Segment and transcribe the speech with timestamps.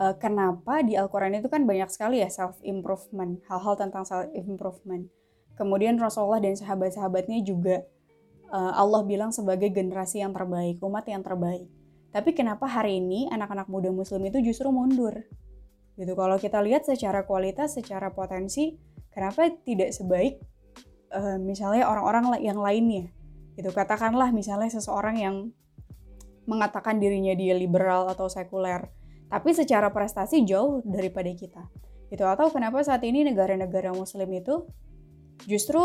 [0.00, 5.06] uh, kenapa di Al-Quran itu kan banyak sekali ya self improvement, hal-hal tentang self improvement.
[5.60, 7.84] Kemudian Rasulullah dan sahabat-sahabatnya juga
[8.48, 11.68] uh, Allah bilang sebagai generasi yang terbaik, umat yang terbaik.
[12.10, 15.28] Tapi kenapa hari ini anak-anak muda muslim itu justru mundur?
[15.94, 18.74] Gitu kalau kita lihat secara kualitas, secara potensi,
[19.12, 20.40] kenapa tidak sebaik
[21.12, 23.12] uh, misalnya orang-orang yang lainnya?
[23.54, 25.36] Gitu katakanlah misalnya seseorang yang
[26.48, 28.90] mengatakan dirinya dia liberal atau sekuler,
[29.30, 31.62] tapi secara prestasi jauh daripada kita.
[32.10, 32.26] Gitu.
[32.26, 34.66] Atau kenapa saat ini negara-negara muslim itu
[35.46, 35.78] justru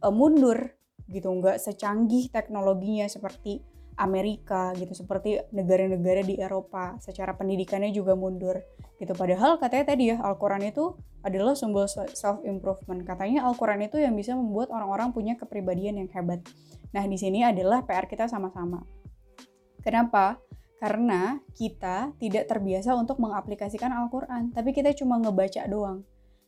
[0.00, 0.72] uh, mundur
[1.12, 1.28] gitu.
[1.28, 3.60] Nggak secanggih teknologinya seperti
[4.00, 4.96] Amerika gitu.
[4.96, 6.96] Seperti negara-negara di Eropa.
[7.04, 8.56] Secara pendidikannya juga mundur
[8.96, 9.12] gitu.
[9.12, 11.84] Padahal katanya tadi ya Al-Quran itu adalah sumber
[12.16, 16.40] self improvement katanya Al-Quran itu yang bisa membuat orang-orang punya kepribadian yang hebat.
[16.96, 18.80] Nah di sini adalah PR kita sama-sama.
[19.84, 20.40] Kenapa
[20.80, 26.02] karena kita tidak terbiasa untuk mengaplikasikan Al-Quran tapi kita cuma ngebaca doang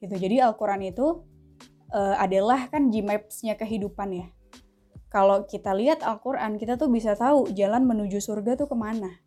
[0.00, 1.22] gitu jadi Al-Quran itu
[1.94, 4.26] uh, adalah kan Gmaps-nya kehidupan ya.
[5.08, 9.22] Kalau kita lihat Al-Quran, kita tuh bisa tahu jalan menuju surga tuh ke mana.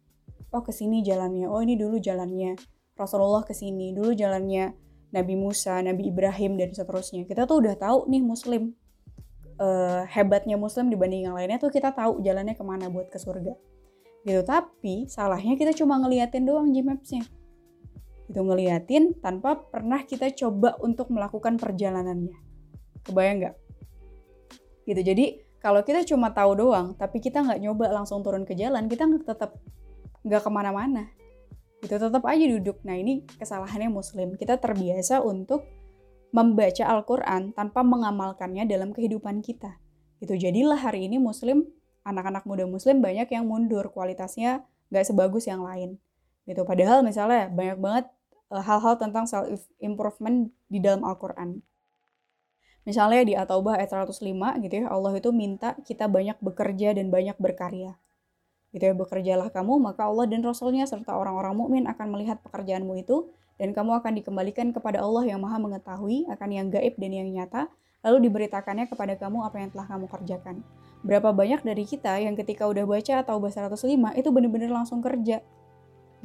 [0.52, 2.60] Oh ke sini jalannya, oh ini dulu jalannya
[3.00, 4.76] Rasulullah ke sini, dulu jalannya
[5.16, 7.24] Nabi Musa, Nabi Ibrahim dan seterusnya.
[7.24, 8.76] Kita tuh udah tahu nih Muslim
[9.64, 13.56] uh, hebatnya Muslim dibanding yang lainnya tuh kita tahu jalannya ke mana buat ke surga.
[14.28, 14.44] Gitu.
[14.44, 17.24] Tapi salahnya kita cuma ngeliatin doang Gmaps-nya
[18.28, 22.36] itu ngeliatin tanpa pernah kita coba untuk melakukan perjalanannya.
[23.08, 23.56] Kebayang nggak?
[24.84, 25.02] Gitu.
[25.02, 25.26] Jadi
[25.64, 29.56] kalau kita cuma tahu doang, tapi kita nggak nyoba langsung turun ke jalan, kita tetap
[30.28, 31.08] nggak ke mana-mana.
[31.80, 32.84] Itu tetap aja duduk.
[32.84, 34.36] Nah ini kesalahannya Muslim.
[34.36, 35.64] Kita terbiasa untuk
[36.36, 39.80] membaca Al-Quran tanpa mengamalkannya dalam kehidupan kita.
[40.20, 41.64] Itu jadilah hari ini Muslim,
[42.08, 46.00] anak-anak muda Muslim banyak yang mundur kualitasnya nggak sebagus yang lain.
[46.48, 46.64] Gitu.
[46.64, 48.06] Padahal misalnya banyak banget
[48.48, 51.60] Eh, hal-hal tentang self improvement di dalam Al-Qur'an.
[52.88, 57.36] Misalnya di At-Taubah ayat 105 gitu ya, Allah itu minta kita banyak bekerja dan banyak
[57.36, 58.00] berkarya.
[58.72, 63.28] Gitu ya, bekerjalah kamu, maka Allah dan Rasulnya serta orang-orang mukmin akan melihat pekerjaanmu itu
[63.60, 67.68] dan kamu akan dikembalikan kepada Allah yang maha mengetahui akan yang gaib dan yang nyata,
[68.00, 70.64] lalu diberitakannya kepada kamu apa yang telah kamu kerjakan.
[71.06, 75.46] Berapa banyak dari kita yang ketika udah baca atau bahasa 105 itu bener-bener langsung kerja,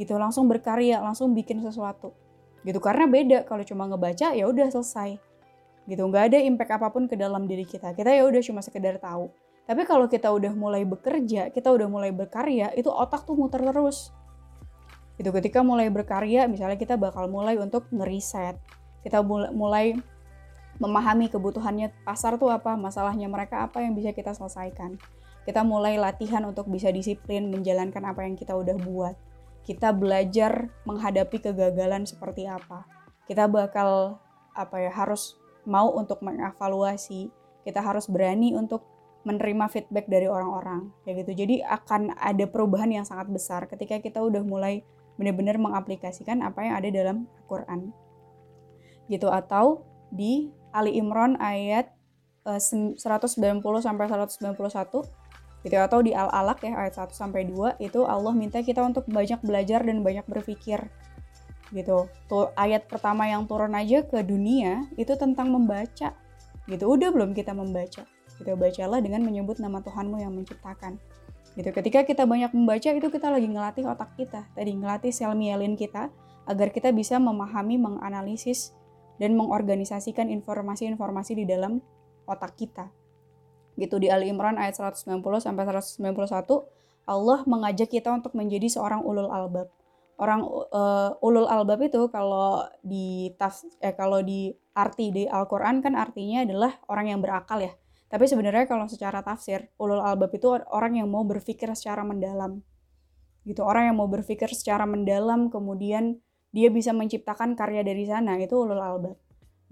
[0.00, 2.16] gitu langsung berkarya langsung bikin sesuatu.
[2.62, 5.19] Gitu karena beda kalau cuma ngebaca ya udah selesai.
[5.84, 7.93] Gitu nggak ada impact apa pun ke dalam diri kita.
[7.93, 9.28] Kita ya udah cuma sekedar tahu.
[9.66, 14.15] Tapi kalau kita udah mulai bekerja kita udah mulai berkarya itu otak tuh muter terus.
[15.19, 18.56] Gitu ketika mulai berkarya misalnya kita bakal mulai untuk ngeriset.
[19.03, 19.21] Kita
[19.53, 19.99] mulai
[20.82, 24.98] memahami kebutuhannya pasar tuh apa masalahnya mereka apa yang bisa kita selesaikan
[25.47, 29.15] kita mulai latihan untuk bisa disiplin menjalankan apa yang kita udah buat
[29.62, 32.82] kita belajar menghadapi kegagalan seperti apa.
[33.31, 34.19] Kita bakal
[34.53, 37.31] apa ya harus mau untuk mengevaluasi,
[37.62, 38.82] kita harus berani untuk
[39.22, 41.47] menerima feedback dari orang-orang kayak gitu.
[41.47, 44.82] Jadi akan ada perubahan yang sangat besar ketika kita udah mulai
[45.14, 47.16] benar-benar mengaplikasikan apa yang ada dalam
[47.47, 47.94] Al-Qur'an.
[49.06, 51.93] Gitu atau di Ali Imran ayat
[52.43, 55.06] 190 eh, sampai 191
[55.62, 59.38] gitu atau di Al-Alaq ya ayat 1 sampai 2 itu Allah minta kita untuk banyak
[59.47, 60.91] belajar dan banyak berpikir
[61.72, 62.06] gitu.
[62.28, 66.12] Tuh ayat pertama yang turun aja ke dunia itu tentang membaca.
[66.69, 66.84] Gitu.
[66.84, 68.05] Udah belum kita membaca?
[68.38, 71.00] Kita gitu, bacalah dengan menyebut nama Tuhanmu yang menciptakan.
[71.56, 71.69] Gitu.
[71.72, 74.47] Ketika kita banyak membaca itu kita lagi ngelatih otak kita.
[74.53, 76.12] Tadi ngelatih sel mielin kita
[76.47, 78.77] agar kita bisa memahami, menganalisis
[79.22, 81.78] dan mengorganisasikan informasi-informasi di dalam
[82.27, 82.91] otak kita
[83.78, 86.03] gitu di Ali Imran ayat 190 sampai 191
[87.09, 89.66] Allah mengajak kita untuk menjadi seorang ulul albab.
[90.21, 95.99] Orang uh, ulul albab itu kalau di taf eh kalau di arti di Al-Qur'an kan
[95.99, 97.75] artinya adalah orang yang berakal ya.
[98.06, 102.61] Tapi sebenarnya kalau secara tafsir, ulul albab itu orang yang mau berpikir secara mendalam.
[103.43, 106.20] Gitu, orang yang mau berpikir secara mendalam kemudian
[106.52, 109.16] dia bisa menciptakan karya dari sana, itu ulul albab.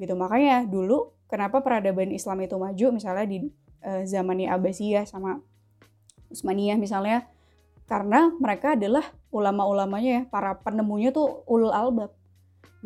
[0.00, 3.38] Gitu, makanya dulu kenapa peradaban Islam itu maju misalnya di
[3.86, 5.38] uh, zamannya Abbasiyah sama
[6.30, 7.26] Utsmaniyah misalnya
[7.90, 9.02] karena mereka adalah
[9.34, 12.14] ulama-ulamanya ya para penemunya tuh ulul albab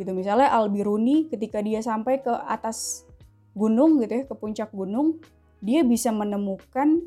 [0.01, 3.05] gitu misalnya Al Biruni ketika dia sampai ke atas
[3.53, 5.21] gunung gitu ya ke puncak gunung
[5.61, 7.05] dia bisa menemukan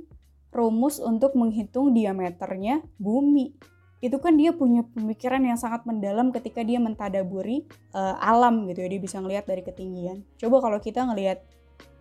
[0.54, 3.58] rumus untuk menghitung diameternya bumi
[3.98, 7.66] itu kan dia punya pemikiran yang sangat mendalam ketika dia mentadaburi
[7.98, 10.22] uh, alam gitu ya dia bisa ngelihat dari ketinggian.
[10.38, 11.42] Coba kalau kita ngelihat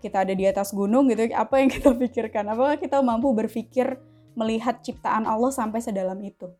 [0.04, 2.52] kita ada di atas gunung gitu apa yang kita pikirkan?
[2.52, 3.96] Apakah kita mampu berpikir
[4.36, 6.52] melihat ciptaan Allah sampai sedalam itu?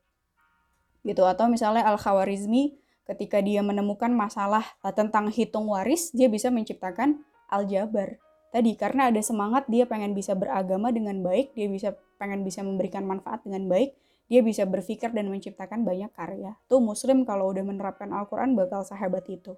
[1.05, 1.21] Gitu.
[1.21, 4.67] Atau misalnya Al Khawarizmi ketika dia menemukan masalah
[4.97, 8.19] tentang hitung waris, dia bisa menciptakan aljabar.
[8.50, 13.06] Tadi karena ada semangat dia pengen bisa beragama dengan baik, dia bisa pengen bisa memberikan
[13.06, 13.94] manfaat dengan baik,
[14.26, 16.58] dia bisa berpikir dan menciptakan banyak karya.
[16.67, 19.55] Tuh muslim kalau udah menerapkan Al-Qur'an bakal sahabat itu.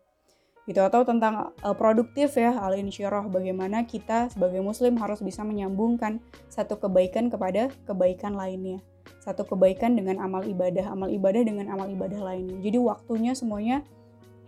[0.68, 6.20] Gitu atau tentang uh, produktif ya al insyirah bagaimana kita sebagai muslim harus bisa menyambungkan
[6.52, 8.84] satu kebaikan kepada kebaikan lainnya.
[9.24, 12.60] Satu kebaikan dengan amal ibadah amal ibadah dengan amal ibadah lainnya.
[12.60, 13.80] Jadi waktunya semuanya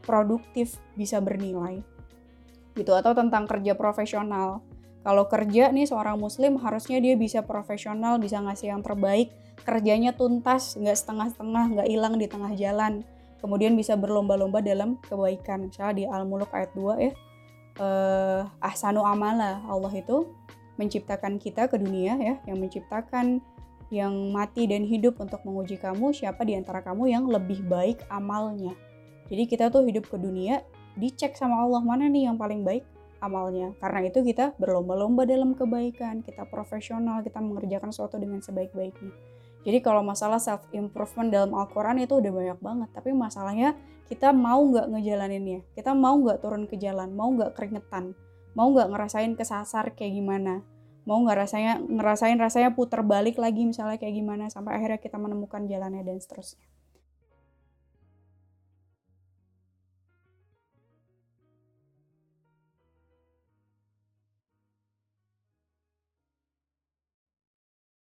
[0.04, 1.80] produktif bisa bernilai.
[2.76, 4.60] Gitu atau tentang kerja profesional
[5.00, 9.32] kalau kerja nih seorang muslim harusnya dia bisa profesional bisa ngasih yang terbaik
[9.64, 13.04] kerjanya tuntas nggak setengah-setengah nggak hilang di tengah jalan
[13.40, 15.66] kemudian bisa berlomba-lomba dalam kebaikan.
[15.66, 17.12] Misalnya di Al-Muluk ayat 2 ya,
[17.80, 20.28] eh, ahsanu amala, Allah itu
[20.76, 23.40] menciptakan kita ke dunia ya, yang menciptakan
[23.90, 28.70] yang mati dan hidup untuk menguji kamu, siapa di antara kamu yang lebih baik amalnya.
[29.26, 30.62] Jadi kita tuh hidup ke dunia,
[30.94, 32.86] dicek sama Allah mana nih yang paling baik
[33.20, 33.76] amalnya.
[33.78, 39.12] Karena itu kita berlomba-lomba dalam kebaikan, kita profesional, kita mengerjakan sesuatu dengan sebaik-baiknya.
[39.60, 42.88] Jadi kalau masalah self improvement dalam Al-Quran itu udah banyak banget.
[42.96, 43.76] Tapi masalahnya
[44.08, 45.60] kita mau nggak ngejalaninnya.
[45.76, 48.16] Kita mau nggak turun ke jalan, mau nggak keringetan,
[48.56, 50.64] mau nggak ngerasain kesasar kayak gimana,
[51.04, 55.68] mau nggak rasanya ngerasain rasanya puter balik lagi misalnya kayak gimana sampai akhirnya kita menemukan
[55.68, 56.79] jalannya dan seterusnya.